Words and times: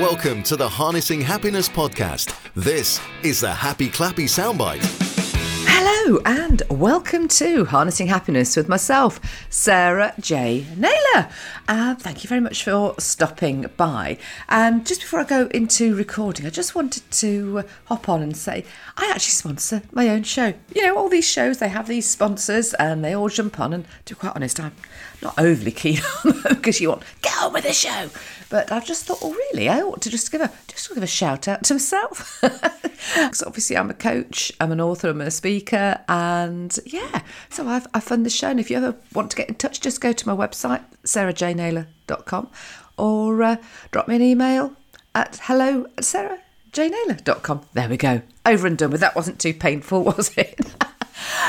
Welcome 0.00 0.42
to 0.42 0.56
the 0.56 0.68
Harnessing 0.68 1.22
Happiness 1.22 1.70
podcast. 1.70 2.38
This 2.54 3.00
is 3.22 3.40
the 3.40 3.50
Happy 3.50 3.88
Clappy 3.88 4.26
Soundbite. 4.26 4.84
Hello 5.66 6.20
and 6.26 6.62
welcome 6.68 7.28
to 7.28 7.64
Harnessing 7.64 8.06
Happiness 8.06 8.56
with 8.56 8.68
myself, 8.68 9.18
Sarah 9.48 10.12
J. 10.20 10.66
Naylor. 10.76 11.30
Uh, 11.66 11.94
thank 11.94 12.22
you 12.22 12.28
very 12.28 12.42
much 12.42 12.62
for 12.62 12.94
stopping 12.98 13.70
by. 13.78 14.18
And 14.50 14.86
just 14.86 15.00
before 15.00 15.20
I 15.20 15.24
go 15.24 15.46
into 15.46 15.96
recording, 15.96 16.44
I 16.44 16.50
just 16.50 16.74
wanted 16.74 17.10
to 17.12 17.64
hop 17.86 18.10
on 18.10 18.22
and 18.22 18.36
say 18.36 18.66
I 18.98 19.06
actually 19.06 19.32
sponsor 19.32 19.82
my 19.92 20.10
own 20.10 20.24
show. 20.24 20.52
You 20.74 20.82
know, 20.82 20.98
all 20.98 21.08
these 21.08 21.26
shows, 21.26 21.56
they 21.56 21.68
have 21.68 21.88
these 21.88 22.08
sponsors 22.08 22.74
and 22.74 23.02
they 23.02 23.14
all 23.14 23.30
jump 23.30 23.58
on. 23.58 23.72
And 23.72 23.86
to 24.04 24.14
be 24.14 24.18
quite 24.18 24.36
honest, 24.36 24.60
I'm 24.60 24.72
not 25.22 25.38
overly 25.38 25.72
keen 25.72 26.00
on 26.24 26.32
them 26.32 26.42
because 26.56 26.80
you 26.80 26.90
want, 26.90 27.02
get 27.22 27.36
on 27.42 27.52
with 27.52 27.64
the 27.64 27.72
show. 27.72 28.10
But 28.48 28.70
I've 28.70 28.84
just 28.84 29.06
thought, 29.06 29.20
well, 29.22 29.32
really, 29.32 29.68
I 29.68 29.80
ought 29.80 30.00
to 30.02 30.10
just 30.10 30.30
give 30.30 30.40
a 30.40 30.52
just 30.68 30.88
give 30.94 31.02
a 31.02 31.06
shout 31.06 31.48
out 31.48 31.64
to 31.64 31.74
myself. 31.74 32.42
Because 33.14 33.42
obviously, 33.42 33.76
I'm 33.76 33.90
a 33.90 33.94
coach, 33.94 34.50
I'm 34.58 34.72
an 34.72 34.80
author, 34.80 35.10
I'm 35.10 35.20
a 35.20 35.30
speaker, 35.30 36.00
and 36.08 36.76
yeah, 36.86 37.22
so 37.50 37.68
I've 37.68 37.86
I 37.94 38.00
fund 38.00 38.26
the 38.26 38.30
show. 38.30 38.48
And 38.48 38.58
if 38.58 38.70
you 38.70 38.78
ever 38.78 38.96
want 39.12 39.30
to 39.30 39.36
get 39.36 39.48
in 39.48 39.54
touch, 39.54 39.80
just 39.80 40.00
go 40.00 40.12
to 40.12 40.28
my 40.28 40.34
website 40.34 40.82
sarahjnaylor.com 41.04 42.50
or 42.96 43.42
uh, 43.42 43.56
drop 43.92 44.08
me 44.08 44.16
an 44.16 44.22
email 44.22 44.72
at 45.14 45.38
hello 45.42 45.84
at 45.96 46.04
sarahjnaylor.com. 46.04 47.60
There 47.74 47.88
we 47.88 47.96
go, 47.96 48.22
over 48.44 48.66
and 48.66 48.76
done 48.76 48.90
with. 48.90 49.00
That 49.02 49.14
wasn't 49.14 49.38
too 49.38 49.54
painful, 49.54 50.02
was 50.16 50.36
it? 50.36 50.58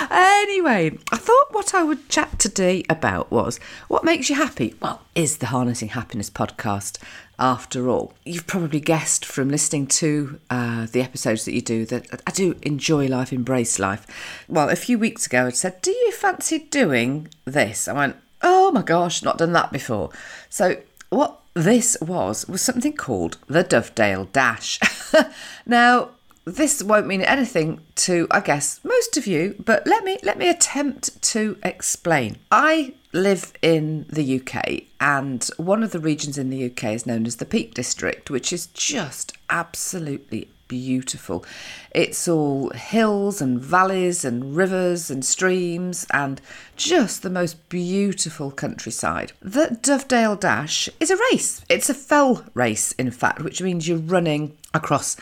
Anyway, 0.09 0.97
I 1.11 1.17
thought 1.17 1.51
what 1.51 1.73
I 1.73 1.83
would 1.83 2.09
chat 2.09 2.39
today 2.39 2.83
about 2.89 3.31
was 3.31 3.59
what 3.87 4.03
makes 4.03 4.29
you 4.29 4.35
happy. 4.35 4.75
Well, 4.81 5.01
is 5.15 5.37
the 5.37 5.47
Harnessing 5.47 5.89
Happiness 5.89 6.29
podcast 6.29 6.99
after 7.39 7.89
all. 7.89 8.13
You've 8.25 8.47
probably 8.47 8.79
guessed 8.79 9.25
from 9.25 9.49
listening 9.49 9.87
to 9.87 10.39
uh, 10.49 10.87
the 10.91 11.01
episodes 11.01 11.45
that 11.45 11.53
you 11.53 11.61
do 11.61 11.85
that 11.85 12.21
I 12.25 12.31
do 12.31 12.55
enjoy 12.61 13.07
life, 13.07 13.31
embrace 13.31 13.79
life. 13.79 14.07
Well, 14.47 14.69
a 14.69 14.75
few 14.75 14.97
weeks 14.97 15.25
ago, 15.25 15.47
I 15.47 15.51
said, 15.51 15.81
Do 15.81 15.91
you 15.91 16.11
fancy 16.11 16.59
doing 16.59 17.27
this? 17.45 17.87
I 17.87 17.93
went, 17.93 18.15
Oh 18.41 18.71
my 18.71 18.81
gosh, 18.81 19.23
not 19.23 19.37
done 19.37 19.53
that 19.53 19.71
before. 19.71 20.11
So, 20.49 20.77
what 21.09 21.39
this 21.53 21.97
was, 22.01 22.47
was 22.47 22.61
something 22.61 22.93
called 22.93 23.37
the 23.47 23.63
Dovedale 23.63 24.31
Dash. 24.31 24.79
now, 25.65 26.11
this 26.47 26.81
won't 26.81 27.07
mean 27.07 27.21
anything 27.21 27.81
to 27.95 28.25
I 28.31 28.39
guess 28.39 28.79
most 28.83 29.17
of 29.17 29.27
you, 29.27 29.55
but 29.63 29.85
let 29.85 30.03
me 30.03 30.17
let 30.23 30.37
me 30.37 30.49
attempt 30.49 31.21
to 31.33 31.57
explain. 31.61 32.37
I 32.51 32.93
live 33.11 33.51
in 33.61 34.05
the 34.09 34.41
UK 34.41 34.83
and 35.01 35.43
one 35.57 35.83
of 35.83 35.91
the 35.91 35.99
regions 35.99 36.37
in 36.37 36.49
the 36.49 36.65
UK 36.65 36.85
is 36.85 37.05
known 37.05 37.25
as 37.25 37.37
the 37.37 37.45
Peak 37.45 37.73
District, 37.73 38.29
which 38.29 38.53
is 38.53 38.67
just 38.67 39.33
absolutely 39.49 40.49
beautiful. 40.67 41.45
It's 41.91 42.27
all 42.27 42.69
hills 42.71 43.41
and 43.41 43.59
valleys 43.59 44.23
and 44.25 44.55
rivers 44.55 45.09
and 45.09 45.23
streams 45.23 46.05
and 46.11 46.41
just 46.75 47.21
the 47.21 47.29
most 47.29 47.69
beautiful 47.69 48.51
countryside. 48.51 49.31
The 49.41 49.77
Dovedale 49.81 50.39
Dash 50.39 50.89
is 50.99 51.11
a 51.11 51.17
race. 51.31 51.61
It's 51.69 51.89
a 51.89 51.93
fell 51.93 52.43
race, 52.53 52.91
in 52.93 53.11
fact, 53.11 53.41
which 53.41 53.61
means 53.61 53.87
you're 53.87 53.97
running 53.97 54.57
across 54.73 55.17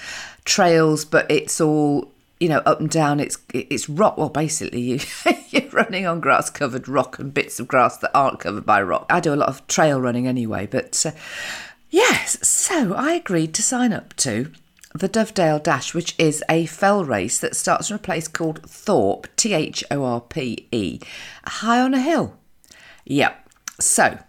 trails, 0.46 1.06
but 1.06 1.30
it's 1.30 1.60
all 1.62 2.12
you 2.40 2.50
know 2.50 2.60
up 2.66 2.80
and 2.80 2.90
down. 2.90 3.20
It's 3.20 3.38
it's 3.54 3.90
rock. 3.90 4.18
Well, 4.18 4.30
basically, 4.30 4.82
you 4.82 5.00
you're 5.50 5.70
running 5.70 6.06
on 6.06 6.20
grass 6.20 6.50
covered 6.50 6.88
rock 6.88 7.20
and 7.20 7.34
bits 7.34 7.60
of 7.60 7.68
grass 7.68 7.98
that 7.98 8.12
aren't 8.14 8.40
covered 8.40 8.66
by 8.66 8.82
rock. 8.82 9.06
I 9.10 9.20
do 9.20 9.34
a 9.34 9.36
lot 9.36 9.50
of 9.50 9.66
trail 9.68 10.00
running 10.00 10.28
anyway, 10.28 10.68
but 10.68 11.06
uh, 11.06 11.12
yes. 11.90 12.48
So 12.48 12.94
I 12.94 13.14
agreed 13.14 13.54
to 13.56 13.64
sign 13.64 13.94
up 13.94 14.16
to 14.18 14.52
the 14.98 15.10
Dovedale 15.10 15.62
Dash, 15.62 15.94
which 15.94 16.16
is 16.18 16.42
a 16.50 16.66
fell 16.66 17.04
race 17.04 17.38
that 17.40 17.56
starts 17.56 17.90
from 17.90 17.96
a 17.96 18.00
place 18.00 18.30
called 18.30 18.62
Thorpe, 18.64 19.28
T 19.36 19.54
H 19.54 19.84
O 19.92 20.04
R 20.04 20.22
P 20.22 20.68
E, 20.72 21.00
high 21.46 21.82
on 21.82 21.94
a 21.94 22.00
hill. 22.00 22.38
Yep. 23.04 23.50
So 23.80 24.20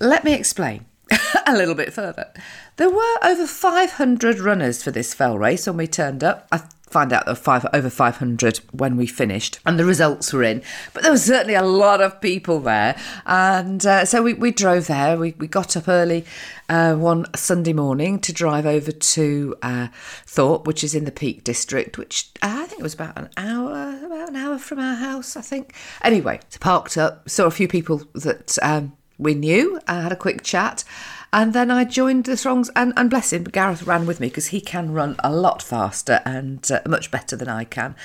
let 0.00 0.22
me 0.22 0.34
explain 0.34 0.84
a 1.46 1.56
little 1.56 1.74
bit 1.74 1.94
further. 1.94 2.30
There 2.76 2.90
were 2.90 3.16
over 3.22 3.46
500 3.46 4.38
runners 4.38 4.82
for 4.82 4.90
this 4.90 5.14
fell 5.14 5.38
race 5.38 5.66
when 5.66 5.78
we 5.78 5.86
turned 5.86 6.22
up. 6.22 6.46
I 6.52 6.62
find 6.92 7.12
out 7.12 7.24
there 7.24 7.32
were 7.32 7.36
five, 7.36 7.66
over 7.72 7.90
500 7.90 8.58
when 8.72 8.96
we 8.96 9.06
finished, 9.06 9.58
and 9.66 9.78
the 9.78 9.84
results 9.84 10.32
were 10.32 10.42
in. 10.42 10.62
But 10.92 11.02
there 11.02 11.12
was 11.12 11.24
certainly 11.24 11.54
a 11.54 11.62
lot 11.62 12.00
of 12.00 12.20
people 12.20 12.60
there. 12.60 12.96
And 13.26 13.84
uh, 13.84 14.04
so 14.04 14.22
we, 14.22 14.34
we 14.34 14.50
drove 14.50 14.86
there. 14.86 15.16
We, 15.16 15.34
we 15.38 15.46
got 15.46 15.76
up 15.76 15.88
early 15.88 16.24
uh, 16.68 16.94
one 16.94 17.26
Sunday 17.34 17.72
morning 17.72 18.18
to 18.20 18.32
drive 18.32 18.66
over 18.66 18.92
to 18.92 19.56
uh, 19.62 19.88
Thorpe, 20.26 20.66
which 20.66 20.84
is 20.84 20.94
in 20.94 21.04
the 21.04 21.12
Peak 21.12 21.44
District, 21.44 21.98
which 21.98 22.30
uh, 22.42 22.60
I 22.62 22.66
think 22.66 22.80
it 22.80 22.82
was 22.82 22.94
about 22.94 23.18
an 23.18 23.30
hour, 23.36 23.98
about 24.04 24.28
an 24.28 24.36
hour 24.36 24.58
from 24.58 24.78
our 24.78 24.96
house, 24.96 25.36
I 25.36 25.40
think. 25.40 25.74
Anyway, 26.02 26.40
so 26.48 26.58
parked 26.60 26.96
up, 26.96 27.28
saw 27.28 27.46
a 27.46 27.50
few 27.50 27.68
people 27.68 28.02
that 28.14 28.58
um, 28.62 28.92
we 29.18 29.34
knew, 29.34 29.80
I 29.86 30.02
had 30.02 30.12
a 30.12 30.16
quick 30.16 30.42
chat. 30.42 30.84
And 31.32 31.54
then 31.54 31.70
I 31.70 31.84
joined 31.84 32.24
the 32.24 32.36
throngs, 32.36 32.70
and, 32.76 32.92
and 32.96 33.08
bless 33.08 33.32
him, 33.32 33.44
Gareth 33.44 33.84
ran 33.84 34.04
with 34.06 34.20
me 34.20 34.28
because 34.28 34.48
he 34.48 34.60
can 34.60 34.92
run 34.92 35.16
a 35.20 35.32
lot 35.32 35.62
faster 35.62 36.20
and 36.26 36.70
uh, 36.70 36.80
much 36.86 37.10
better 37.10 37.36
than 37.36 37.48
I 37.48 37.64
can. 37.64 37.96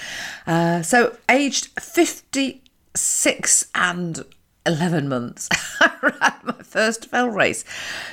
Uh, 0.45 0.81
so, 0.81 1.17
aged 1.29 1.67
56 1.79 3.67
and 3.75 4.23
11 4.65 5.07
months 5.07 5.49
I 5.79 5.91
ran 6.01 6.33
my 6.43 6.63
first 6.67 7.09
fell 7.09 7.29
race. 7.29 7.63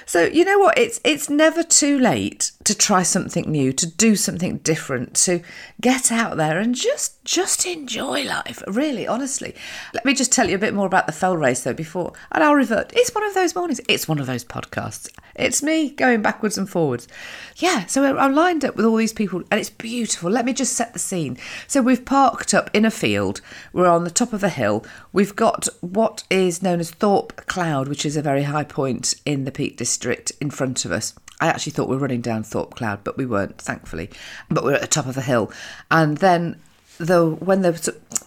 So 0.06 0.24
you 0.24 0.44
know 0.44 0.58
what 0.58 0.78
it's 0.78 1.00
it's 1.04 1.28
never 1.28 1.62
too 1.62 1.98
late 1.98 2.52
to 2.64 2.74
try 2.74 3.02
something 3.02 3.50
new, 3.50 3.72
to 3.72 3.86
do 3.86 4.16
something 4.16 4.58
different, 4.58 5.14
to 5.16 5.42
get 5.80 6.10
out 6.12 6.36
there 6.36 6.58
and 6.58 6.74
just 6.74 7.22
just 7.24 7.66
enjoy 7.66 8.24
life. 8.24 8.62
Really, 8.66 9.06
honestly. 9.06 9.54
Let 9.92 10.04
me 10.04 10.14
just 10.14 10.32
tell 10.32 10.48
you 10.48 10.54
a 10.54 10.58
bit 10.58 10.74
more 10.74 10.86
about 10.86 11.06
the 11.06 11.12
fell 11.12 11.36
race 11.36 11.62
though 11.64 11.74
before 11.74 12.12
and 12.32 12.44
I'll 12.44 12.54
revert. 12.54 12.92
It's 12.94 13.14
one 13.14 13.24
of 13.24 13.34
those 13.34 13.54
mornings. 13.54 13.80
It's 13.88 14.08
one 14.08 14.18
of 14.18 14.26
those 14.26 14.44
podcasts. 14.44 15.08
It's 15.34 15.62
me 15.62 15.90
going 15.90 16.22
backwards 16.22 16.56
and 16.56 16.68
forwards. 16.68 17.08
Yeah, 17.56 17.86
so 17.86 18.04
I'm 18.16 18.34
lined 18.34 18.64
up 18.64 18.76
with 18.76 18.86
all 18.86 18.96
these 18.96 19.12
people 19.12 19.42
and 19.50 19.58
it's 19.58 19.70
beautiful. 19.70 20.30
Let 20.30 20.44
me 20.44 20.52
just 20.52 20.74
set 20.74 20.92
the 20.92 20.98
scene. 20.98 21.36
So 21.66 21.82
we've 21.82 22.04
parked 22.04 22.54
up 22.54 22.70
in 22.72 22.84
a 22.84 22.90
field. 22.90 23.40
We're 23.72 23.88
on 23.88 24.04
the 24.04 24.10
top 24.10 24.32
of 24.32 24.44
a 24.44 24.48
hill. 24.48 24.84
We've 25.12 25.34
got 25.34 25.68
what 25.80 26.24
is 26.30 26.62
known 26.62 26.80
as 26.80 26.90
Thorpe 26.90 27.46
Cloud, 27.46 27.88
which 27.88 28.06
is 28.06 28.16
a 28.16 28.22
very 28.22 28.43
high 28.44 28.64
point 28.64 29.14
in 29.24 29.44
the 29.44 29.52
Peak 29.52 29.76
District 29.76 30.32
in 30.40 30.50
front 30.50 30.84
of 30.84 30.92
us. 30.92 31.14
I 31.40 31.48
actually 31.48 31.72
thought 31.72 31.88
we 31.88 31.96
were 31.96 32.02
running 32.02 32.20
down 32.20 32.44
Thorpe 32.44 32.74
Cloud, 32.74 33.04
but 33.04 33.16
we 33.16 33.26
weren't, 33.26 33.58
thankfully. 33.58 34.10
But 34.48 34.64
we're 34.64 34.74
at 34.74 34.80
the 34.80 34.86
top 34.86 35.06
of 35.06 35.16
a 35.16 35.22
hill. 35.22 35.52
And 35.90 36.18
then 36.18 36.60
the 36.98 37.28
when 37.28 37.62
the, 37.62 37.72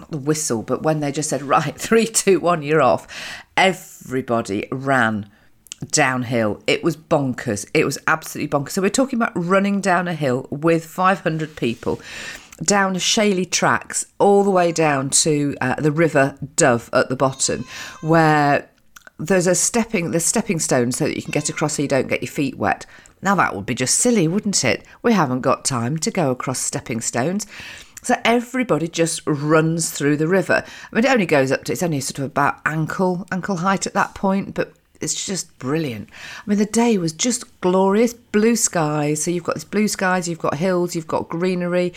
the 0.09 0.17
whistle, 0.17 0.61
but 0.61 0.83
when 0.83 0.99
they 0.99 1.11
just 1.11 1.29
said, 1.29 1.41
right, 1.43 1.75
three, 1.75 2.05
two, 2.05 2.39
one, 2.39 2.61
you're 2.61 2.81
off, 2.81 3.07
everybody 3.55 4.67
ran 4.71 5.29
downhill. 5.91 6.61
It 6.67 6.83
was 6.83 6.97
bonkers. 6.97 7.69
It 7.73 7.85
was 7.85 7.97
absolutely 8.07 8.49
bonkers. 8.49 8.71
So 8.71 8.81
we're 8.81 8.89
talking 8.89 9.17
about 9.17 9.31
running 9.35 9.81
down 9.81 10.07
a 10.07 10.13
hill 10.13 10.47
with 10.49 10.85
500 10.85 11.55
people 11.55 12.01
down 12.63 12.95
shaly 12.95 13.49
tracks 13.49 14.05
all 14.17 14.43
the 14.43 14.49
way 14.49 14.71
down 14.71 15.09
to 15.11 15.55
uh, 15.61 15.75
the 15.75 15.91
river 15.91 16.37
Dove 16.55 16.89
at 16.91 17.09
the 17.09 17.15
bottom, 17.15 17.65
where 18.01 18.69
there's 19.19 19.47
a 19.47 19.55
stepping 19.55 20.11
there's 20.11 20.25
stepping 20.25 20.59
stones 20.59 20.97
so 20.97 21.05
that 21.05 21.15
you 21.15 21.23
can 21.23 21.31
get 21.31 21.49
across 21.49 21.73
so 21.73 21.81
you 21.81 21.87
don't 21.87 22.07
get 22.07 22.21
your 22.21 22.31
feet 22.31 22.57
wet. 22.57 22.85
Now 23.21 23.35
that 23.35 23.55
would 23.55 23.65
be 23.65 23.75
just 23.75 23.97
silly, 23.97 24.27
wouldn't 24.27 24.63
it? 24.63 24.85
We 25.01 25.13
haven't 25.13 25.41
got 25.41 25.65
time 25.65 25.97
to 25.97 26.11
go 26.11 26.31
across 26.31 26.59
stepping 26.59 27.01
stones. 27.01 27.47
So 28.03 28.15
everybody 28.23 28.87
just 28.87 29.21
runs 29.25 29.89
through 29.89 30.17
the 30.17 30.27
river. 30.27 30.63
I 30.65 30.95
mean, 30.95 31.03
it 31.03 31.11
only 31.11 31.25
goes 31.25 31.51
up 31.51 31.63
to 31.65 31.71
it's 31.71 31.83
only 31.83 31.99
sort 31.99 32.19
of 32.19 32.25
about 32.25 32.61
ankle 32.65 33.25
ankle 33.31 33.57
height 33.57 33.87
at 33.87 33.93
that 33.95 34.15
point, 34.15 34.53
but 34.53 34.73
it's 35.01 35.25
just 35.25 35.57
brilliant. 35.59 36.09
I 36.11 36.49
mean, 36.49 36.59
the 36.59 36.65
day 36.65 36.97
was 36.97 37.13
just 37.13 37.59
glorious, 37.61 38.13
blue 38.13 38.55
skies. 38.55 39.23
So 39.23 39.31
you've 39.31 39.43
got 39.43 39.55
these 39.55 39.65
blue 39.65 39.87
skies, 39.87 40.27
you've 40.27 40.39
got 40.39 40.55
hills, 40.55 40.95
you've 40.95 41.07
got 41.07 41.29
greenery, 41.29 41.93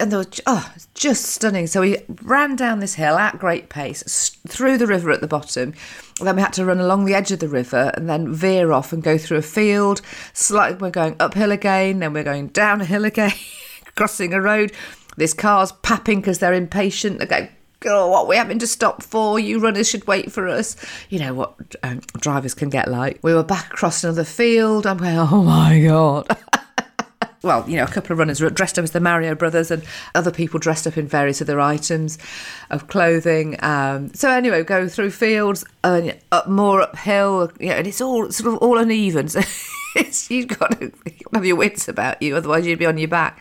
and 0.00 0.10
they 0.10 0.16
were 0.16 0.26
oh, 0.46 0.72
just 0.94 1.26
stunning. 1.26 1.66
So 1.66 1.80
we 1.80 1.98
ran 2.22 2.56
down 2.56 2.80
this 2.80 2.94
hill 2.94 3.16
at 3.16 3.38
great 3.38 3.68
pace 3.68 4.36
through 4.48 4.78
the 4.78 4.86
river 4.86 5.10
at 5.10 5.20
the 5.20 5.28
bottom. 5.28 5.74
Then 6.20 6.36
we 6.36 6.42
had 6.42 6.52
to 6.54 6.64
run 6.64 6.80
along 6.80 7.04
the 7.04 7.14
edge 7.14 7.32
of 7.32 7.38
the 7.38 7.48
river 7.48 7.92
and 7.94 8.08
then 8.08 8.32
veer 8.32 8.72
off 8.72 8.92
and 8.92 9.02
go 9.02 9.18
through 9.18 9.38
a 9.38 9.42
field. 9.42 10.00
Slightly, 10.32 10.78
we're 10.78 10.90
going 10.90 11.16
uphill 11.20 11.52
again, 11.52 12.00
then 12.00 12.12
we're 12.12 12.24
going 12.24 12.48
downhill 12.48 13.04
again, 13.04 13.32
crossing 13.96 14.34
a 14.34 14.40
road. 14.40 14.72
This 15.16 15.34
car's 15.34 15.72
papping 15.72 16.20
because 16.20 16.40
they're 16.40 16.52
impatient. 16.52 17.20
They 17.20 17.26
go 17.26 17.50
oh, 17.86 18.08
what 18.08 18.26
we 18.26 18.36
having 18.36 18.58
to 18.58 18.66
stop 18.66 19.02
for? 19.02 19.38
You 19.38 19.60
runners 19.60 19.88
should 19.88 20.06
wait 20.06 20.32
for 20.32 20.48
us. 20.48 20.76
You 21.08 21.20
know 21.20 21.34
what 21.34 21.54
um, 21.82 22.00
drivers 22.18 22.54
can 22.54 22.70
get 22.70 22.88
like. 22.88 23.20
We 23.22 23.34
were 23.34 23.44
back 23.44 23.72
across 23.72 24.02
another 24.02 24.24
field. 24.24 24.86
I'm 24.86 24.98
going, 24.98 25.16
oh 25.18 25.42
my 25.42 25.80
God. 25.80 26.36
Well, 27.44 27.68
you 27.68 27.76
know, 27.76 27.84
a 27.84 27.88
couple 27.88 28.12
of 28.12 28.18
runners 28.18 28.38
dressed 28.38 28.78
up 28.78 28.82
as 28.82 28.92
the 28.92 29.00
Mario 29.00 29.34
brothers 29.34 29.70
and 29.70 29.84
other 30.14 30.30
people 30.30 30.58
dressed 30.58 30.86
up 30.86 30.96
in 30.96 31.06
various 31.06 31.40
other 31.42 31.60
items 31.60 32.18
of 32.70 32.88
clothing. 32.88 33.56
Um, 33.62 34.12
so 34.14 34.30
anyway, 34.30 34.64
go 34.64 34.88
through 34.88 35.10
fields 35.10 35.64
and 35.84 36.16
up 36.32 36.48
more 36.48 36.80
uphill, 36.80 37.52
you 37.60 37.68
know, 37.68 37.74
and 37.74 37.86
it's 37.86 38.00
all 38.00 38.30
sort 38.32 38.54
of 38.54 38.58
all 38.60 38.78
uneven. 38.78 39.28
So 39.94 40.34
you've 40.34 40.48
got 40.48 40.80
to 40.80 40.92
have 41.34 41.44
your 41.44 41.54
wits 41.54 41.86
about 41.86 42.20
you, 42.20 42.34
otherwise 42.34 42.66
you'd 42.66 42.80
be 42.80 42.86
on 42.86 42.98
your 42.98 43.06
back. 43.06 43.40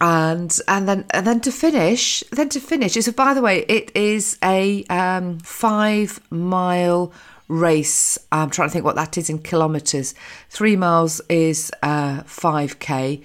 And 0.00 0.56
and 0.68 0.88
then 0.88 1.04
and 1.10 1.26
then 1.26 1.40
to 1.40 1.50
finish, 1.50 2.22
then 2.30 2.48
to 2.50 2.60
finish. 2.60 2.92
So 2.92 3.10
by 3.10 3.34
the 3.34 3.42
way, 3.42 3.64
it 3.68 3.90
is 3.96 4.38
a 4.40 4.84
um, 4.84 5.40
five 5.40 6.20
mile 6.30 7.12
race. 7.48 8.18
I'm 8.30 8.50
trying 8.50 8.68
to 8.68 8.72
think 8.72 8.84
what 8.84 8.96
that 8.96 9.18
is 9.18 9.28
in 9.28 9.40
kilometres. 9.40 10.14
Three 10.50 10.76
miles 10.76 11.20
is 11.28 11.70
uh, 11.82 12.22
5k. 12.22 13.24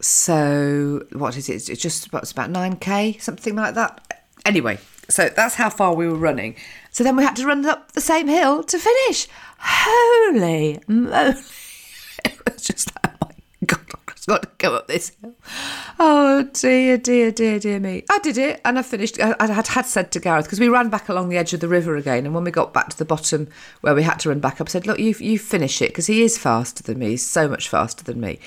So 0.00 1.04
what 1.12 1.36
is 1.36 1.48
it? 1.48 1.68
It's 1.68 1.80
just 1.80 2.06
about, 2.06 2.22
it's 2.22 2.32
about 2.32 2.50
9k, 2.50 3.20
something 3.20 3.54
like 3.54 3.74
that. 3.74 4.22
Anyway, 4.44 4.78
so 5.08 5.28
that's 5.28 5.54
how 5.54 5.70
far 5.70 5.94
we 5.94 6.08
were 6.08 6.14
running. 6.14 6.56
So 6.90 7.04
then 7.04 7.16
we 7.16 7.24
had 7.24 7.36
to 7.36 7.46
run 7.46 7.64
up 7.66 7.92
the 7.92 8.00
same 8.00 8.26
hill 8.26 8.64
to 8.64 8.78
finish. 8.78 9.28
Holy 9.58 10.80
moly. 10.86 11.34
It 12.22 12.38
was 12.44 12.62
just 12.62 12.92
like, 12.96 13.14
oh 13.22 13.28
my 13.28 13.66
God, 13.66 13.99
I've 14.28 14.34
got 14.34 14.42
to 14.42 14.48
go 14.58 14.74
up 14.74 14.86
this 14.86 15.12
hill. 15.20 15.34
Oh 15.98 16.42
dear, 16.52 16.98
dear, 16.98 17.30
dear, 17.30 17.58
dear 17.58 17.80
me. 17.80 18.04
I 18.10 18.18
did 18.18 18.38
it 18.38 18.60
and 18.64 18.78
I 18.78 18.82
finished. 18.82 19.20
I, 19.20 19.34
I 19.40 19.46
had, 19.46 19.68
had 19.68 19.86
said 19.86 20.12
to 20.12 20.20
Gareth, 20.20 20.44
because 20.44 20.60
we 20.60 20.68
ran 20.68 20.90
back 20.90 21.08
along 21.08 21.28
the 21.28 21.36
edge 21.38 21.54
of 21.54 21.60
the 21.60 21.68
river 21.68 21.96
again. 21.96 22.26
And 22.26 22.34
when 22.34 22.44
we 22.44 22.50
got 22.50 22.74
back 22.74 22.90
to 22.90 22.98
the 22.98 23.04
bottom 23.04 23.48
where 23.80 23.94
we 23.94 24.02
had 24.02 24.18
to 24.20 24.28
run 24.28 24.40
back 24.40 24.60
up, 24.60 24.68
I 24.68 24.70
said, 24.70 24.86
look, 24.86 24.98
you, 24.98 25.14
you 25.18 25.38
finish 25.38 25.80
it 25.80 25.90
because 25.90 26.06
he 26.06 26.22
is 26.22 26.38
faster 26.38 26.82
than 26.82 26.98
me. 26.98 27.10
He's 27.10 27.26
so 27.26 27.48
much 27.48 27.68
faster 27.68 28.04
than 28.04 28.20
me. 28.20 28.38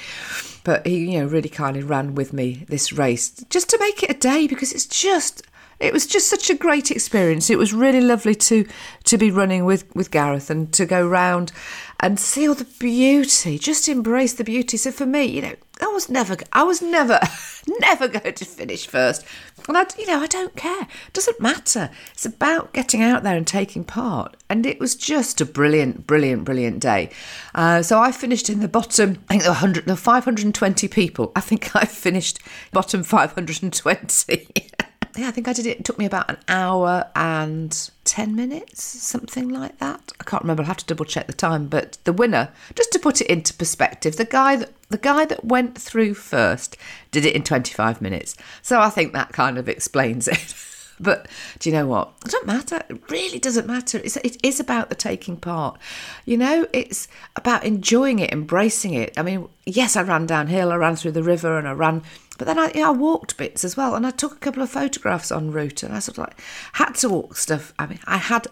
But 0.63 0.85
he, 0.85 1.11
you 1.11 1.19
know, 1.19 1.25
really 1.25 1.49
kindly 1.49 1.83
ran 1.83 2.15
with 2.15 2.33
me 2.33 2.65
this 2.69 2.93
race 2.93 3.29
just 3.49 3.69
to 3.69 3.79
make 3.79 4.03
it 4.03 4.11
a 4.11 4.13
day 4.13 4.47
because 4.47 4.71
it's 4.71 4.85
just 4.85 5.43
it 5.79 5.91
was 5.91 6.07
just 6.07 6.29
such 6.29 6.49
a 6.49 6.55
great 6.55 6.91
experience. 6.91 7.49
It 7.49 7.57
was 7.57 7.73
really 7.73 7.99
lovely 7.99 8.35
to 8.35 8.65
to 9.03 9.17
be 9.17 9.31
running 9.31 9.65
with 9.65 9.93
with 9.95 10.11
Gareth 10.11 10.49
and 10.49 10.71
to 10.73 10.85
go 10.85 11.05
round 11.05 11.51
and 11.99 12.19
see 12.19 12.47
all 12.47 12.55
the 12.55 12.65
beauty, 12.65 13.57
just 13.57 13.87
embrace 13.87 14.33
the 14.33 14.43
beauty. 14.43 14.77
So 14.77 14.91
for 14.91 15.05
me, 15.05 15.25
you 15.25 15.41
know, 15.41 15.55
I 15.81 15.87
was 15.87 16.09
never, 16.09 16.35
I 16.51 16.63
was 16.63 16.81
never, 16.81 17.19
never 17.79 18.07
going 18.07 18.33
to 18.33 18.45
finish 18.45 18.87
first, 18.87 19.25
and 19.67 19.77
I, 19.77 19.85
you 19.97 20.05
know, 20.07 20.19
I 20.19 20.27
don't 20.27 20.55
care. 20.55 20.83
It 20.83 21.13
doesn't 21.13 21.39
matter. 21.39 21.89
It's 22.13 22.25
about 22.25 22.73
getting 22.73 23.01
out 23.01 23.23
there 23.23 23.35
and 23.35 23.47
taking 23.47 23.83
part. 23.83 24.35
And 24.49 24.65
it 24.65 24.79
was 24.79 24.95
just 24.95 25.41
a 25.41 25.45
brilliant, 25.45 26.05
brilliant, 26.05 26.43
brilliant 26.43 26.79
day. 26.79 27.09
Uh, 27.55 27.81
so 27.81 27.99
I 27.99 28.11
finished 28.11 28.49
in 28.49 28.59
the 28.59 28.67
bottom. 28.67 29.23
I 29.29 29.33
think 29.33 29.43
there 29.43 29.51
were 29.51 29.55
100, 29.55 29.85
there 29.85 29.93
were 29.93 29.97
520 29.97 30.87
people. 30.89 31.31
I 31.35 31.41
think 31.41 31.75
I 31.75 31.85
finished 31.85 32.39
bottom 32.71 33.03
520. 33.03 34.47
yeah, 35.15 35.27
I 35.27 35.31
think 35.31 35.47
I 35.47 35.53
did 35.53 35.65
it. 35.65 35.79
It 35.79 35.85
took 35.85 35.97
me 35.97 36.05
about 36.05 36.29
an 36.29 36.37
hour 36.47 37.09
and 37.15 37.89
10 38.05 38.35
minutes, 38.35 38.83
something 38.83 39.49
like 39.49 39.77
that. 39.79 40.11
I 40.19 40.23
can't 40.23 40.43
remember. 40.43 40.63
I'll 40.63 40.67
have 40.67 40.77
to 40.77 40.85
double 40.85 41.05
check 41.05 41.27
the 41.27 41.33
time. 41.33 41.67
But 41.67 41.97
the 42.03 42.13
winner, 42.13 42.49
just 42.75 42.91
to 42.93 42.99
put 42.99 43.21
it 43.21 43.27
into 43.27 43.53
perspective, 43.53 44.15
the 44.15 44.25
guy 44.25 44.55
that 44.55 44.71
the 44.89 44.97
guy 44.97 45.25
that 45.25 45.43
went 45.43 45.75
through 45.77 46.13
first 46.13 46.77
did 47.11 47.25
it 47.25 47.35
in 47.35 47.43
25 47.43 48.01
minutes. 48.01 48.35
So 48.61 48.79
I 48.79 48.89
think 48.89 49.13
that 49.13 49.33
kind 49.33 49.57
of 49.57 49.67
explains 49.67 50.27
it. 50.27 50.55
But 50.99 51.27
do 51.59 51.69
you 51.69 51.75
know 51.75 51.87
what? 51.87 52.13
It 52.23 52.25
doesn't 52.25 52.45
matter. 52.45 52.81
It 52.87 53.09
really 53.09 53.39
doesn't 53.39 53.65
matter. 53.65 53.97
It's, 53.97 54.15
it 54.17 54.37
is 54.43 54.59
about 54.59 54.89
the 54.89 54.95
taking 54.95 55.37
part. 55.37 55.79
You 56.23 56.37
know, 56.37 56.67
it's 56.71 57.07
about 57.35 57.65
enjoying 57.65 58.19
it, 58.19 58.31
embracing 58.31 58.93
it. 58.93 59.11
I 59.17 59.23
mean, 59.23 59.49
yes, 59.65 59.95
I 59.95 60.03
ran 60.03 60.27
downhill, 60.27 60.71
I 60.71 60.75
ran 60.75 60.95
through 60.95 61.13
the 61.13 61.23
river, 61.23 61.57
and 61.57 61.67
I 61.67 61.71
ran 61.71 62.03
but 62.43 62.55
then 62.57 62.59
I, 62.59 62.87
I 62.89 62.91
walked 62.91 63.37
bits 63.37 63.63
as 63.63 63.77
well, 63.77 63.95
and 63.95 64.05
I 64.05 64.11
took 64.11 64.33
a 64.33 64.39
couple 64.39 64.61
of 64.61 64.69
photographs 64.69 65.31
en 65.31 65.51
route, 65.51 65.81
and 65.81 65.93
I 65.93 65.99
sort 65.99 66.17
of 66.17 66.25
like 66.25 66.41
had 66.73 66.95
to 66.95 67.07
walk 67.07 67.37
stuff. 67.37 67.73
I 67.79 67.87
mean, 67.87 67.99
I 68.05 68.17
had, 68.17 68.47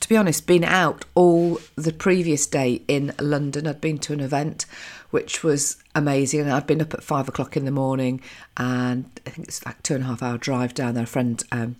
to 0.00 0.08
be 0.08 0.16
honest, 0.16 0.44
been 0.44 0.64
out 0.64 1.04
all 1.14 1.60
the 1.76 1.92
previous 1.92 2.48
day 2.48 2.82
in 2.88 3.14
London. 3.20 3.68
I'd 3.68 3.80
been 3.80 3.98
to 3.98 4.12
an 4.12 4.18
event, 4.18 4.66
which 5.10 5.44
was 5.44 5.76
amazing, 5.94 6.40
and 6.40 6.50
I'd 6.50 6.66
been 6.66 6.82
up 6.82 6.94
at 6.94 7.04
five 7.04 7.28
o'clock 7.28 7.56
in 7.56 7.64
the 7.64 7.70
morning, 7.70 8.20
and 8.56 9.04
I 9.24 9.30
think 9.30 9.46
it's 9.46 9.64
like 9.64 9.84
two 9.84 9.94
and 9.94 10.02
a 10.02 10.08
half 10.08 10.20
hour 10.20 10.36
drive 10.36 10.74
down 10.74 10.94
there. 10.94 11.04
A 11.04 11.06
friend 11.06 11.40
um, 11.52 11.76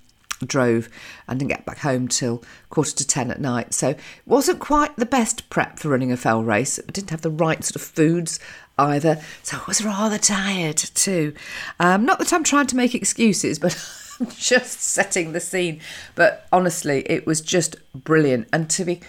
drove 0.46 0.88
and 1.26 1.40
didn't 1.40 1.50
get 1.50 1.66
back 1.66 1.78
home 1.78 2.06
till 2.06 2.44
quarter 2.70 2.94
to 2.94 3.04
10 3.04 3.32
at 3.32 3.40
night. 3.40 3.74
So 3.74 3.88
it 3.88 4.00
wasn't 4.26 4.60
quite 4.60 4.94
the 4.94 5.06
best 5.06 5.50
prep 5.50 5.80
for 5.80 5.88
running 5.88 6.12
a 6.12 6.16
fell 6.16 6.44
race. 6.44 6.78
I 6.78 6.92
didn't 6.92 7.10
have 7.10 7.22
the 7.22 7.30
right 7.30 7.64
sort 7.64 7.74
of 7.74 7.82
foods 7.82 8.38
either. 8.78 9.20
So 9.42 9.58
I 9.58 9.64
was 9.66 9.84
rather 9.84 10.18
tired 10.18 10.76
too. 10.76 11.34
Um, 11.80 12.04
not 12.04 12.18
that 12.18 12.32
I'm 12.32 12.44
trying 12.44 12.66
to 12.68 12.76
make 12.76 12.94
excuses, 12.94 13.58
but 13.58 13.74
I'm 14.20 14.30
just 14.30 14.80
setting 14.80 15.32
the 15.32 15.40
scene. 15.40 15.80
But 16.14 16.46
honestly, 16.52 17.02
it 17.10 17.26
was 17.26 17.40
just 17.40 17.76
brilliant. 17.94 18.48
And 18.52 18.68
to 18.70 18.84
be 18.84 19.00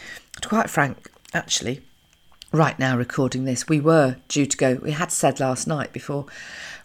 quite 0.42 0.70
frank, 0.70 1.10
actually, 1.34 1.82
right 2.52 2.78
now 2.80 2.98
recording 2.98 3.46
this, 3.46 3.68
we 3.68 3.80
were 3.80 4.18
due 4.28 4.46
to 4.46 4.58
go. 4.58 4.76
We 4.76 4.92
had 4.92 5.12
said 5.12 5.40
last 5.40 5.68
night 5.68 5.94
before 5.94 6.26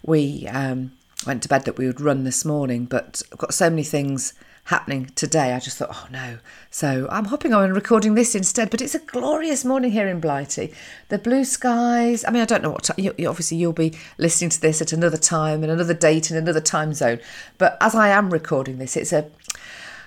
we 0.03 0.47
um, 0.47 0.91
went 1.25 1.43
to 1.43 1.49
bed 1.49 1.65
that 1.65 1.77
we 1.77 1.87
would 1.87 2.01
run 2.01 2.23
this 2.23 2.45
morning, 2.45 2.85
but 2.85 3.21
I've 3.31 3.39
got 3.39 3.53
so 3.53 3.69
many 3.69 3.83
things 3.83 4.33
happening 4.65 5.11
today. 5.15 5.53
I 5.53 5.59
just 5.59 5.77
thought, 5.77 5.91
oh 5.91 6.07
no. 6.11 6.39
So 6.69 7.07
I'm 7.09 7.25
hopping 7.25 7.53
on 7.53 7.63
and 7.63 7.75
recording 7.75 8.15
this 8.15 8.35
instead. 8.35 8.69
But 8.69 8.81
it's 8.81 8.95
a 8.95 8.99
glorious 8.99 9.63
morning 9.63 9.91
here 9.91 10.07
in 10.07 10.19
Blighty. 10.19 10.73
The 11.09 11.17
blue 11.17 11.45
skies. 11.45 12.25
I 12.25 12.31
mean, 12.31 12.41
I 12.41 12.45
don't 12.45 12.63
know 12.63 12.71
what 12.71 12.83
time. 12.83 12.97
You, 12.99 13.13
obviously, 13.27 13.57
you'll 13.57 13.73
be 13.73 13.93
listening 14.17 14.49
to 14.51 14.61
this 14.61 14.81
at 14.81 14.93
another 14.93 15.17
time 15.17 15.63
and 15.63 15.71
another 15.71 15.93
date 15.93 16.29
in 16.29 16.37
another 16.37 16.61
time 16.61 16.93
zone. 16.93 17.19
But 17.57 17.77
as 17.79 17.95
I 17.95 18.09
am 18.09 18.31
recording 18.31 18.77
this, 18.77 18.97
it's 18.97 19.13
a 19.13 19.29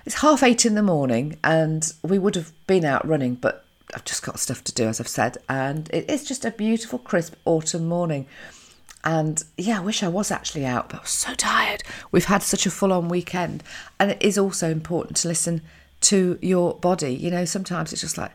it's 0.04 0.22
half 0.22 0.42
eight 0.42 0.64
in 0.64 0.74
the 0.74 0.82
morning, 0.82 1.38
and 1.44 1.92
we 2.02 2.18
would 2.18 2.34
have 2.34 2.52
been 2.66 2.84
out 2.84 3.06
running, 3.06 3.34
but 3.34 3.66
I've 3.94 4.04
just 4.04 4.22
got 4.22 4.38
stuff 4.38 4.64
to 4.64 4.72
do, 4.72 4.86
as 4.86 5.00
I've 5.00 5.08
said, 5.08 5.36
and 5.48 5.88
it 5.92 6.08
is 6.08 6.24
just 6.24 6.46
a 6.46 6.50
beautiful, 6.50 6.98
crisp 6.98 7.34
autumn 7.44 7.86
morning. 7.86 8.26
And 9.08 9.42
yeah, 9.56 9.78
I 9.78 9.82
wish 9.82 10.02
I 10.02 10.08
was 10.08 10.30
actually 10.30 10.66
out, 10.66 10.90
but 10.90 10.98
I 10.98 11.00
was 11.00 11.08
so 11.08 11.32
tired. 11.32 11.82
We've 12.12 12.26
had 12.26 12.42
such 12.42 12.66
a 12.66 12.70
full 12.70 12.92
on 12.92 13.08
weekend. 13.08 13.62
And 13.98 14.10
it 14.10 14.20
is 14.20 14.36
also 14.36 14.70
important 14.70 15.16
to 15.18 15.28
listen 15.28 15.62
to 16.02 16.38
your 16.42 16.74
body. 16.74 17.14
You 17.14 17.30
know, 17.30 17.46
sometimes 17.46 17.90
it's 17.90 18.02
just 18.02 18.18
like, 18.18 18.32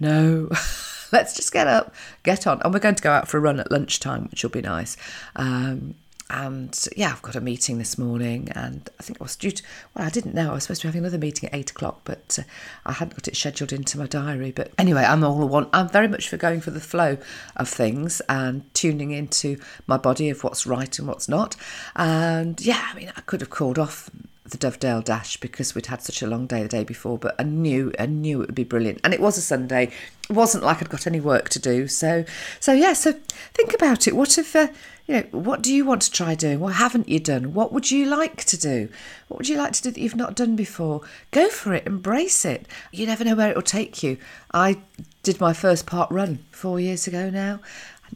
no, 0.00 0.48
let's 1.12 1.36
just 1.36 1.52
get 1.52 1.68
up, 1.68 1.94
get 2.24 2.44
on. 2.44 2.60
And 2.62 2.74
we're 2.74 2.80
going 2.80 2.96
to 2.96 3.02
go 3.04 3.12
out 3.12 3.28
for 3.28 3.36
a 3.36 3.40
run 3.40 3.60
at 3.60 3.70
lunchtime, 3.70 4.26
which 4.32 4.42
will 4.42 4.50
be 4.50 4.62
nice. 4.62 4.96
Um, 5.36 5.94
and 6.28 6.88
yeah, 6.96 7.10
I've 7.10 7.22
got 7.22 7.36
a 7.36 7.40
meeting 7.40 7.78
this 7.78 7.96
morning, 7.96 8.48
and 8.52 8.88
I 8.98 9.02
think 9.02 9.20
I 9.20 9.24
was 9.24 9.36
due 9.36 9.52
to. 9.52 9.62
Well, 9.94 10.06
I 10.06 10.10
didn't 10.10 10.34
know 10.34 10.50
I 10.50 10.54
was 10.54 10.64
supposed 10.64 10.80
to 10.80 10.86
be 10.86 10.88
having 10.88 11.02
another 11.04 11.18
meeting 11.18 11.48
at 11.48 11.54
eight 11.54 11.70
o'clock, 11.70 12.00
but 12.04 12.38
uh, 12.40 12.44
I 12.84 12.92
hadn't 12.94 13.14
got 13.14 13.28
it 13.28 13.36
scheduled 13.36 13.72
into 13.72 13.98
my 13.98 14.06
diary. 14.06 14.50
But 14.50 14.72
anyway, 14.76 15.04
I'm 15.04 15.22
all 15.22 15.46
one. 15.46 15.68
I'm 15.72 15.88
very 15.88 16.08
much 16.08 16.28
for 16.28 16.36
going 16.36 16.60
for 16.60 16.72
the 16.72 16.80
flow 16.80 17.18
of 17.56 17.68
things 17.68 18.20
and 18.28 18.62
tuning 18.74 19.12
into 19.12 19.58
my 19.86 19.96
body 19.96 20.28
of 20.28 20.42
what's 20.42 20.66
right 20.66 20.98
and 20.98 21.06
what's 21.06 21.28
not. 21.28 21.54
And 21.94 22.60
yeah, 22.60 22.88
I 22.90 22.96
mean, 22.96 23.12
I 23.16 23.20
could 23.20 23.40
have 23.40 23.50
called 23.50 23.78
off 23.78 24.10
the 24.50 24.58
Dovedale 24.58 25.04
Dash 25.04 25.36
because 25.36 25.74
we'd 25.74 25.86
had 25.86 26.02
such 26.02 26.22
a 26.22 26.26
long 26.26 26.46
day 26.46 26.62
the 26.62 26.68
day 26.68 26.84
before, 26.84 27.18
but 27.18 27.34
I 27.38 27.42
knew 27.42 27.92
I 27.98 28.06
knew 28.06 28.42
it 28.42 28.46
would 28.46 28.54
be 28.54 28.64
brilliant. 28.64 29.00
And 29.04 29.12
it 29.12 29.20
was 29.20 29.36
a 29.36 29.42
Sunday. 29.42 29.90
It 30.28 30.32
wasn't 30.34 30.64
like 30.64 30.80
I'd 30.80 30.88
got 30.88 31.06
any 31.06 31.20
work 31.20 31.48
to 31.50 31.58
do. 31.58 31.88
So 31.88 32.24
so 32.60 32.72
yeah, 32.72 32.92
so 32.92 33.12
think 33.54 33.74
about 33.74 34.06
it. 34.06 34.16
What 34.16 34.38
if 34.38 34.54
uh, 34.54 34.68
you 35.06 35.14
know, 35.14 35.22
what 35.30 35.62
do 35.62 35.72
you 35.72 35.84
want 35.84 36.02
to 36.02 36.10
try 36.10 36.34
doing? 36.34 36.58
What 36.58 36.74
haven't 36.74 37.08
you 37.08 37.20
done? 37.20 37.54
What 37.54 37.72
would 37.72 37.90
you 37.90 38.06
like 38.06 38.44
to 38.44 38.58
do? 38.58 38.88
What 39.28 39.38
would 39.38 39.48
you 39.48 39.56
like 39.56 39.72
to 39.74 39.82
do 39.82 39.90
that 39.92 40.00
you've 40.00 40.16
not 40.16 40.34
done 40.34 40.56
before? 40.56 41.02
Go 41.30 41.48
for 41.48 41.74
it, 41.74 41.86
embrace 41.86 42.44
it. 42.44 42.66
You 42.90 43.06
never 43.06 43.24
know 43.24 43.36
where 43.36 43.50
it 43.50 43.54
will 43.54 43.62
take 43.62 44.02
you. 44.02 44.18
I 44.52 44.78
did 45.22 45.40
my 45.40 45.52
first 45.52 45.86
parkrun 45.86 46.38
four 46.50 46.80
years 46.80 47.06
ago 47.06 47.30
now, 47.30 47.60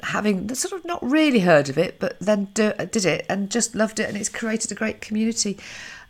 having 0.03 0.53
sort 0.55 0.73
of 0.73 0.85
not 0.85 1.03
really 1.03 1.41
heard 1.41 1.69
of 1.69 1.79
it, 1.79 1.99
but 1.99 2.19
then 2.21 2.47
do, 2.55 2.73
did 2.91 3.05
it 3.05 3.27
and 3.29 3.51
just 3.51 3.75
loved 3.75 4.01
it, 4.01 4.09
and 4.09 4.17
it's 4.17 4.29
created 4.29 4.73
a 4.73 4.75
great 4.75 5.01
community 5.01 5.59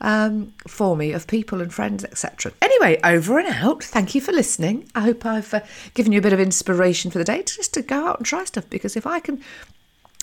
um, 0.01 0.53
for 0.67 0.97
me 0.97 1.13
of 1.13 1.27
people 1.27 1.61
and 1.61 1.73
friends, 1.73 2.05
etc. 2.05 2.53
Anyway, 2.63 2.99
over 3.05 3.39
and 3.39 3.49
out. 3.49 3.83
Thank 3.83 4.15
you 4.15 4.21
for 4.21 4.33
listening. 4.33 4.91
I 4.95 5.01
hope 5.01 5.27
I've 5.27 5.53
uh, 5.53 5.61
given 5.95 6.13
you 6.13 6.19
a 6.19 6.23
bit 6.23 6.33
of 6.33 6.41
inspiration 6.41 7.11
for 7.11 7.19
the 7.19 7.25
day 7.25 7.43
just 7.43 7.75
to 7.75 7.83
go 7.83 8.07
out 8.07 8.19
and 8.19 8.27
try 8.27 8.45
stuff 8.45 8.69
because 8.71 8.97
if 8.97 9.07
I 9.07 9.21
can 9.21 9.43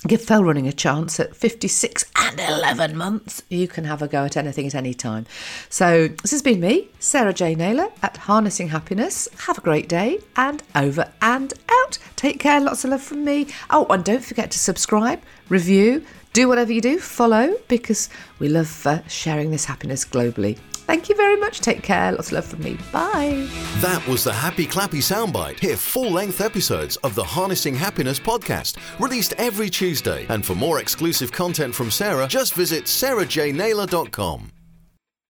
give 0.05 0.21
fell 0.21 0.43
running 0.43 0.67
a 0.67 0.73
chance 0.73 1.19
at 1.19 1.35
56 1.35 2.05
and 2.15 2.39
11 2.39 2.95
months. 2.95 3.41
You 3.49 3.67
can 3.67 3.85
have 3.85 4.01
a 4.01 4.07
go 4.07 4.25
at 4.25 4.37
anything 4.37 4.67
at 4.67 4.75
any 4.75 4.93
time. 4.93 5.25
So, 5.69 6.09
this 6.21 6.31
has 6.31 6.41
been 6.41 6.59
me, 6.59 6.89
Sarah 6.99 7.33
J. 7.33 7.55
Naylor 7.55 7.89
at 8.03 8.17
Harnessing 8.17 8.69
Happiness. 8.69 9.27
Have 9.45 9.57
a 9.57 9.61
great 9.61 9.89
day 9.89 10.19
and 10.35 10.61
over 10.75 11.11
and 11.21 11.53
out. 11.69 11.97
Take 12.15 12.39
care, 12.39 12.61
lots 12.61 12.83
of 12.83 12.91
love 12.91 13.01
from 13.01 13.25
me. 13.25 13.47
Oh, 13.69 13.85
and 13.89 14.03
don't 14.03 14.23
forget 14.23 14.51
to 14.51 14.59
subscribe, 14.59 15.21
review, 15.49 16.05
do 16.33 16.47
whatever 16.47 16.71
you 16.71 16.81
do, 16.81 16.99
follow, 16.99 17.55
because 17.67 18.09
we 18.37 18.49
love 18.49 18.85
uh, 18.85 19.01
sharing 19.07 19.49
this 19.49 19.65
happiness 19.65 20.05
globally. 20.05 20.59
Thank 20.87 21.09
you 21.09 21.15
very 21.15 21.35
much. 21.35 21.59
Take 21.59 21.83
care. 21.83 22.11
Lots 22.13 22.27
of 22.27 22.33
love 22.33 22.45
from 22.45 22.63
me. 22.63 22.77
Bye. 22.91 23.47
That 23.81 24.05
was 24.07 24.23
the 24.23 24.33
Happy 24.33 24.65
Clappy 24.65 24.99
Soundbite. 24.99 25.59
Hear 25.59 25.77
full 25.77 26.09
length 26.11 26.41
episodes 26.41 26.95
of 26.97 27.13
the 27.13 27.23
Harnessing 27.23 27.75
Happiness 27.75 28.19
podcast, 28.19 28.77
released 28.99 29.33
every 29.37 29.69
Tuesday. 29.69 30.25
And 30.29 30.45
for 30.45 30.55
more 30.55 30.79
exclusive 30.79 31.31
content 31.31 31.75
from 31.75 31.91
Sarah, 31.91 32.27
just 32.27 32.53
visit 32.53 32.85
sarahjnaylor.com. 32.85 34.56